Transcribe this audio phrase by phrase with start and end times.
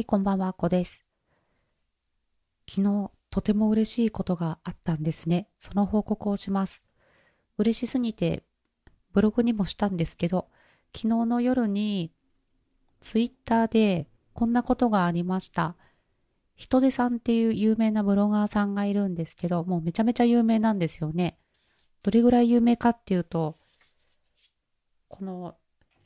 [0.00, 1.04] はい、こんばんは、こです。
[2.66, 5.50] 昨日、とても嬉しいことがあったんですね。
[5.58, 6.84] その報告をします。
[7.58, 8.42] 嬉しすぎて、
[9.12, 10.48] ブログにもしたんですけど、
[10.96, 12.12] 昨日の夜に、
[13.02, 15.76] ツイッターでこんなことがありました。
[16.56, 21.36] 人手さんっていう有名なブロガーさんがいるんですけど、もうめちゃめちゃ有名なんですよね。
[22.02, 23.58] どれぐらい有名かっていうと、
[25.08, 25.58] この、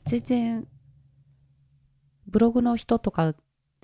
[0.03, 0.67] 全然、
[2.27, 3.33] ブログの人とか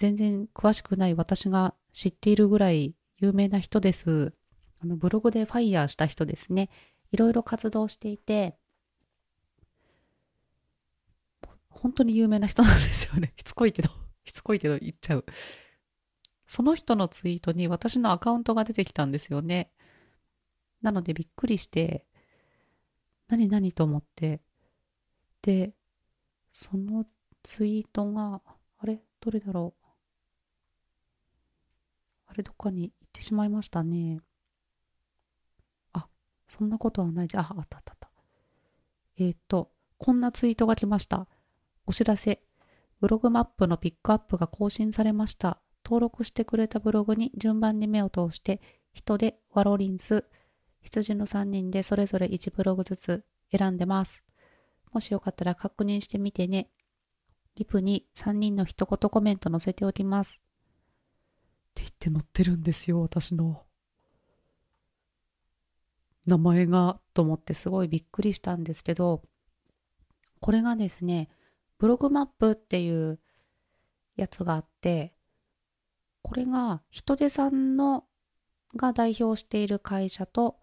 [0.02, 4.34] 全然詳しくない私が知っているぐらい有名な人です。
[4.82, 6.72] あのブログでファイヤーした人ですね。
[7.12, 8.58] いろいろ活動していて、
[11.70, 13.34] 本当に有名な人なんですよね。
[13.38, 13.92] しつこいけど、
[14.26, 15.26] しつこいけど言っちゃう。
[16.48, 19.72] その人のツイートに私のアカウントが出てきたんですよね。
[20.82, 22.08] なのでびっくりして、
[23.28, 24.42] 何何と思って。
[25.44, 25.76] で、
[26.52, 27.06] その
[27.44, 28.42] ツイートが、
[28.80, 29.00] あれ？
[29.20, 29.81] どれだろう？
[32.32, 34.22] あれ、どっかに行ってしまいましたね。
[35.92, 36.08] あ、
[36.48, 38.10] そんなことはないで、あ、あったあったあった。
[39.18, 41.28] えっ、ー、と、こんなツイートが来ました。
[41.86, 42.42] お知らせ。
[43.02, 45.60] ブログマップのピックアップが更新されました。
[45.84, 48.62] 登録してくれたブログに順番に目を通して、
[48.94, 50.24] 人でワロリンス、
[50.80, 54.24] 羊の3人でそれぞれ1ブログずつ選んでます。
[54.94, 56.70] もしよかったら確認してみてね。
[57.56, 60.42] リプに3人の一言コメント載せておきます。
[61.72, 63.64] って言って載ってるんですよ、私の。
[66.26, 69.24] 名前が、と思ってすごいびっくりしたんですけど、
[70.40, 71.30] これがですね、
[71.78, 73.20] ブログマップっていう
[74.16, 75.14] やつがあって、
[76.22, 78.06] これが人手さんの
[78.76, 80.58] が代表している会社と、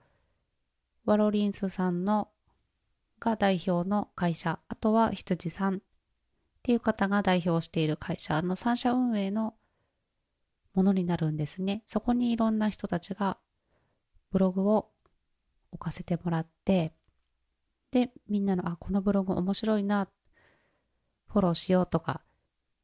[1.05, 2.29] ワロリンスさんの
[3.19, 5.79] が代表の会社、あとは羊さんっ
[6.63, 9.55] ていう方が代表している会社の三社運営の
[10.75, 11.83] ものになるんですね。
[11.87, 13.39] そこにいろんな人たちが
[14.31, 14.91] ブログを
[15.73, 16.93] 置かせてもらって、
[17.91, 20.09] で、みんなの、あ、このブログ面白いな、
[21.29, 22.23] フォローしようとか、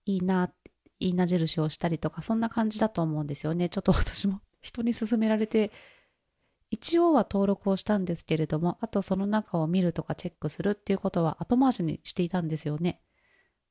[0.07, 0.51] いいな、
[0.99, 3.69] いいな印をしたりとか、そんな感じだと思うんですよね。
[3.69, 5.73] ちょっと 私も人に勧められて、
[6.71, 13.01] 一応は登録をしたんですけれども、あとその中を見るとかチェックするっていうことは後回しにしていたんですよね。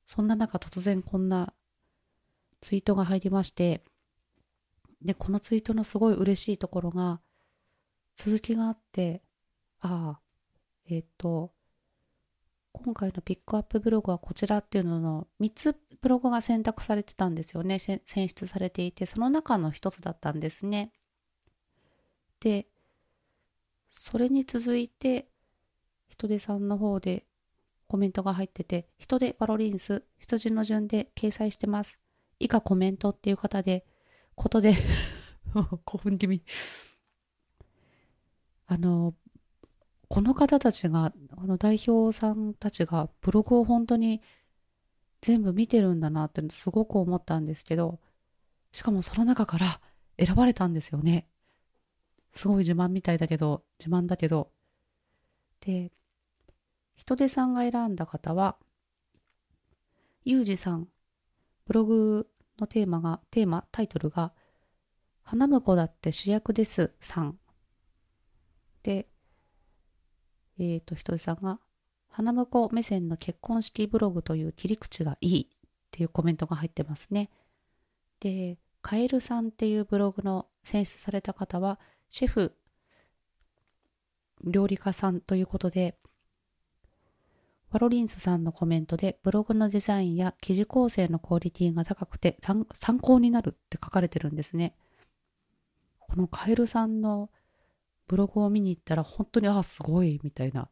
[0.05, 1.53] そんな中突然こんな
[2.61, 3.83] ツイートが入りまして、
[5.03, 7.19] で、このツイートのすごい嬉しいところが、
[8.15, 9.21] 続きがあって、
[9.81, 10.19] ああ、
[10.87, 11.51] えっ、ー、と、
[12.71, 17.79] 今回のピックアップブログはこちらっていうのの3つブログが選択されてたんですよね。
[17.79, 20.91] 選出されていて、その中の一つだったんですね。
[22.39, 22.67] で、
[23.89, 25.27] それに続いて、
[26.07, 27.25] 人手さんの方で
[27.87, 31.99] コメントが入ってて、人手パロリンス、羊の順で掲載してます。
[32.39, 33.85] 以下コメントっていう方で、
[34.35, 34.75] ことで
[35.85, 36.43] 興奮気味。
[38.67, 39.13] あの、
[40.07, 44.21] この方たちが、この代表さんたちがブログを本当に
[45.21, 47.99] 全部見てるんだなってすごく思ったんですけど、
[48.71, 49.81] しかもその中から
[50.17, 51.27] 選ばれたんですよね。
[52.33, 54.51] すごい自慢みたいだけど、自慢だけど。
[55.61, 55.91] で、
[56.95, 58.57] 人手さんが選んだ方は、
[60.25, 60.87] ゆうじさん、
[61.65, 62.27] ブログ
[62.59, 64.33] のテーマが、テーマ、タイトルが、
[65.21, 67.37] 花婿だって主役ですさん。
[68.83, 69.07] で、
[70.59, 71.59] えっ、ー、と、ひとりさんが、
[72.09, 75.57] 花婿目線の結婚式ブログという切り口がいいっ
[75.91, 77.29] ていうコメントが入ってますね。
[78.19, 82.53] で、カエルさんっていうブログの選出された方は、シェフ、
[84.43, 85.97] 料理家さんということで、
[87.73, 94.75] パロリンスさんのコメントでブログのデザインや記事構成のクオリティが高くて参考になるって書かれてるんですね。
[95.97, 97.31] このカエルさんの
[98.05, 100.69] ブログを見に行ったら本当にああすごいみたいな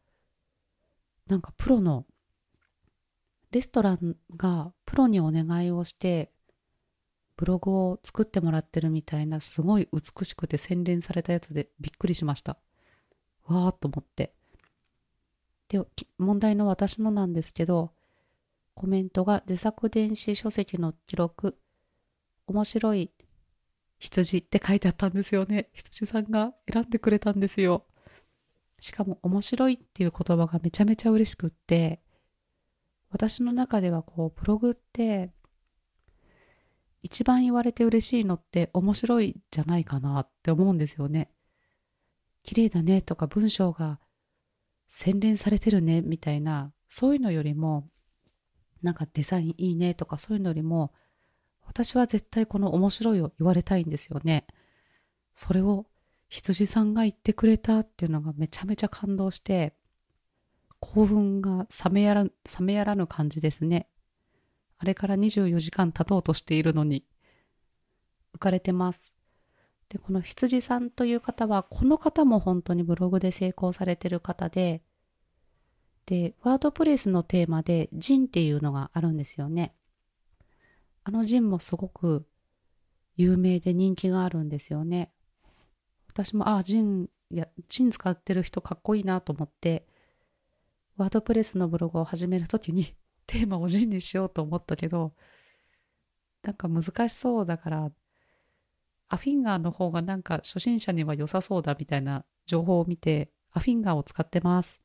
[1.26, 2.06] なんかプロの
[3.50, 6.32] レストランがプロにお願いをして
[7.36, 12.60] ブログを作ってもらってるみたいなすごい美しくて洗練されたやつでびっくりしました。
[13.46, 14.36] わーっと思って。
[15.72, 15.80] で、
[16.18, 17.94] 問題の私のなんですけど、
[18.74, 21.58] コメントが自作電子書籍の記録、
[22.46, 23.10] 面白い
[23.98, 25.70] 羊って書いてあったんですよね。
[25.72, 27.86] 羊さんが選んでくれたんですよ。
[28.82, 32.02] しかも面白いっていう言葉がめちゃめちゃ嬉しくって、
[33.10, 35.32] 私の中ではこう、ブログって
[37.02, 41.30] 一番言われて嬉しいのって面白いじゃないかなって思うんですよね。
[42.44, 44.00] 綺麗だねとか文章が
[44.94, 47.88] 洗練されてるねみたいなそういうのよりも
[48.84, 50.92] なんかデザインいいねとかそういうのよりも
[51.66, 54.46] 私は絶対この面白いを言われたいんですよね。
[55.34, 55.86] それを
[56.28, 59.74] 羊さんが言ってくれたっていうのがめちゃめちゃ感動して、
[60.82, 63.88] 興奮が冷めやら冷めやらぬ感じですね。
[64.78, 67.06] あれから24時間経とうとしているのに、
[68.36, 69.14] 浮かれてます。
[69.92, 74.82] で、この羊さんという方は、この方も本当にブログで成功されてる方で、
[76.06, 79.76] で、ワードプレスのテーマで、ジンっていうのがあるんですよね。
[81.04, 82.26] あのジンもすごく
[83.18, 85.12] 有名で人気があるんですよね。
[86.08, 89.86] 私も、ああ、ジン、や、ジン使ってる人かっこいいなと思って、
[90.96, 92.96] ワードプレスのブログを始めるときに
[93.28, 95.14] テーマをジンにしようと思ったけど、
[96.44, 97.92] なんか難しそうだから、
[99.14, 104.82] アフィンガーの方がなんか初心者には良さそうだみたいな情報を見て、アフィンガーを使ってます。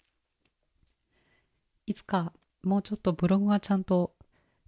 [1.87, 2.32] いつか
[2.64, 4.14] もうちょっとブログがちゃんと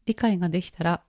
[0.06, 1.02] 理解ができたら、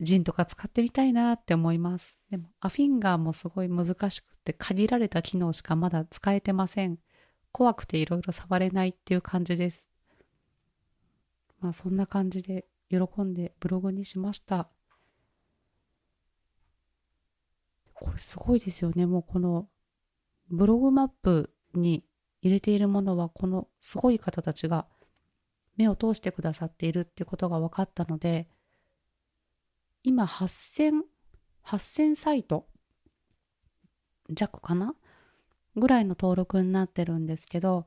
[0.00, 2.18] ジンとか使ってみたいなって思います。
[2.30, 6.98] でも、アフィンガーもすごい難しくて、限られた機能しかまだ使えてません。
[7.52, 9.82] 怖くていろいろ触れないっていう感じです。
[11.60, 14.68] まあ、そんな感じで喜んでブログにしました。
[18.00, 19.06] これすごいですよね。
[19.06, 19.68] もうこの
[20.50, 22.04] ブログマップに
[22.42, 24.86] 入れているものはこのすごい方たちが
[25.76, 28.48] 目を通してくださっているってことが分かったので
[30.02, 31.02] 今8000
[31.64, 32.66] 8000サイト
[34.30, 34.94] 弱かな？
[35.76, 37.86] ぐらいの登録になってるんですけど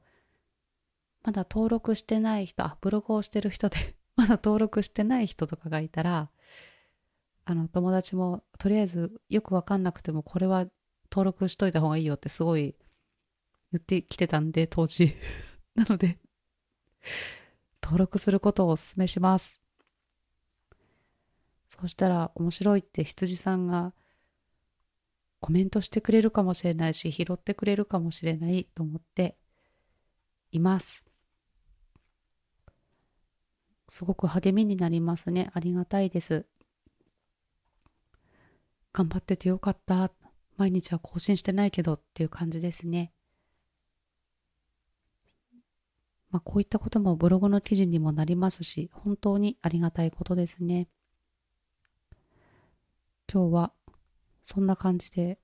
[1.23, 6.29] まだ登録してない人あブログをしてる人で まだ登録してない人とかがいたら
[7.45, 10.67] あの友達もとりあえずよくわかんなくてもこれは
[11.11, 12.75] 登録しといた方がいいよってすごい
[13.71, 15.15] 言ってきてたんで当時。
[15.75, 16.19] なので
[17.81, 19.61] 登録することをお勧めします。
[21.69, 23.93] そうしたら面白いって羊さんが
[25.39, 29.37] コメントしてくれるかもしれないし拾ってくれるかもしれないと思って
[30.51, 31.05] います。
[33.87, 35.49] すごく励みになりますね。
[35.53, 36.45] ありがたいです。
[38.93, 40.11] 頑張っててよかった。
[40.57, 43.11] 毎日は更新してないけどっていう感じですね。
[46.29, 50.87] まあ、こういったこともブログの記事にもなりますし、本当にありがたいことですね。
[53.31, 53.73] 今日は
[54.43, 55.39] そんな感じで、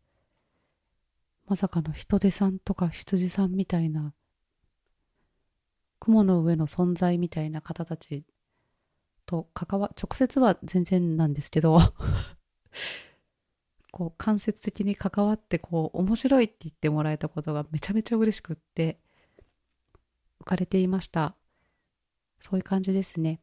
[1.46, 4.14] まさかの人手さんとか羊さんみたいな、
[6.00, 8.24] 雲の上の存在みたいな方たち
[9.26, 11.80] と関わ、直接は全然なんですけど
[13.92, 19.00] こう間接的に関わってこう面白いって言ってもらえたことがめちゃめちゃ嬉しくって
[20.42, 21.36] 浮かれていました。
[22.40, 23.42] そういう感じですね。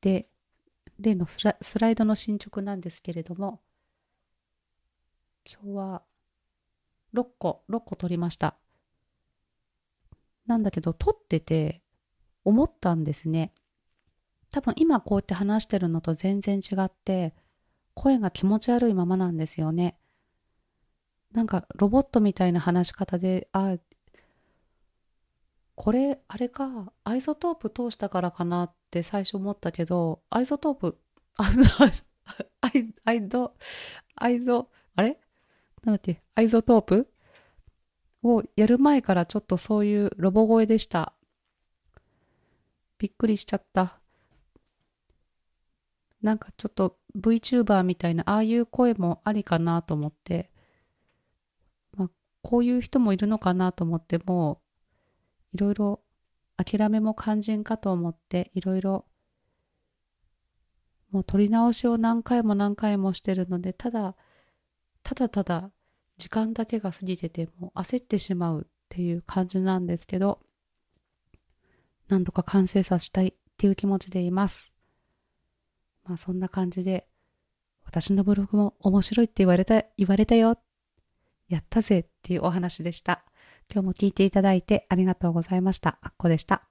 [0.00, 0.28] で
[0.98, 3.60] 例のスライドの進捗なんですけれども
[5.46, 6.02] 今日は
[7.14, 8.56] 6個6個取りました。
[10.46, 11.82] なんだけど取ってて
[12.44, 13.52] 思ったんですね。
[14.50, 17.34] 多分今こうやって話してるのと全然違って
[18.00, 19.98] 声が気持ち悪いままなんですよね。
[21.32, 23.76] なんかロボットみたいな話し方で、あ、
[25.74, 30.98] これ、あれか、アイソトープ通したからかなって最初思ったけど、アイソトープ、
[31.36, 31.52] あ、
[32.62, 33.54] アイ、アイド、
[34.14, 35.20] アイゾ、あれ？
[35.84, 37.12] なんだっけ、 iZotope？
[38.22, 41.12] をやる前からちょっとそういうロボ声でした。
[42.96, 43.99] びっくりしちゃった。
[46.22, 50.50] なんかちょっと VTuber みたいなああいう声もありかなと思って、
[51.96, 52.10] まあ、
[52.42, 54.60] こういう人もいるのかなと思っても
[55.54, 56.00] いろいろ
[56.56, 59.06] 諦めも肝心かと思っていろいろ
[61.10, 64.14] もう取り直しを何回も何回もしてるのでただ
[65.02, 65.70] ただただ
[66.18, 70.40] 時間だけが過ぎててもう焦ってしまうっていう感じなんですけど
[72.08, 74.72] 何とか完成させたいっていう気持ちでいます。
[76.04, 77.06] まあそんな感じで、
[77.84, 80.58] 私のブログも面白いって言われた、言われたよ。
[81.48, 83.24] やったぜっていうお話でした。
[83.72, 85.98] 今日も聞いていただいてありがとうございました。
[86.02, 86.69] あっこでした。